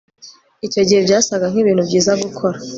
[0.67, 2.57] icyo gihe, byasaga nkibintu byiza gukora